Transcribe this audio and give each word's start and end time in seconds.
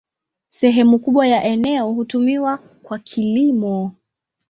Sehemu 0.49 0.99
kubwa 0.99 1.27
ya 1.27 1.43
eneo 1.43 1.91
hutumiwa 1.93 2.57
kwa 2.57 2.99
kilimo. 2.99 3.95